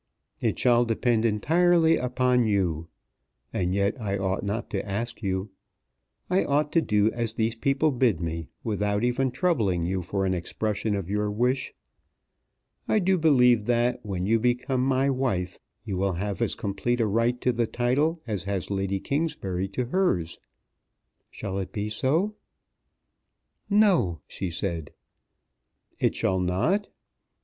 "It 0.41 0.57
shall 0.57 0.83
depend 0.83 1.25
entirely 1.25 1.95
upon 1.97 2.47
you. 2.47 2.87
And 3.53 3.75
yet 3.75 4.01
I 4.01 4.17
ought 4.17 4.41
not 4.43 4.71
to 4.71 4.83
ask 4.83 5.21
you. 5.21 5.51
I 6.27 6.43
ought 6.43 6.71
to 6.71 6.81
do 6.81 7.11
as 7.11 7.35
these 7.35 7.53
people 7.53 7.91
bid 7.91 8.19
me 8.19 8.47
without 8.63 9.03
even 9.03 9.29
troubling 9.29 9.83
you 9.83 10.01
for 10.01 10.25
an 10.25 10.33
expression 10.33 10.95
of 10.95 11.07
your 11.07 11.29
wish. 11.29 11.75
I 12.87 12.97
do 12.97 13.15
believe 13.15 13.65
that 13.65 14.03
when 14.03 14.25
you 14.25 14.39
become 14.39 14.81
my 14.83 15.07
wife, 15.11 15.59
you 15.85 15.97
will 15.97 16.13
have 16.13 16.41
as 16.41 16.55
complete 16.55 16.99
a 16.99 17.05
right 17.05 17.39
to 17.41 17.51
the 17.51 17.67
title 17.67 18.23
as 18.25 18.45
has 18.45 18.71
Lady 18.71 18.99
Kingsbury 18.99 19.67
to 19.67 19.85
hers. 19.85 20.39
Shall 21.29 21.59
it 21.59 21.71
be 21.71 21.91
so?" 21.91 22.33
"No," 23.69 24.21
she 24.27 24.49
said. 24.49 24.93
"It 25.99 26.15
shall 26.15 26.39
not?" 26.39 26.87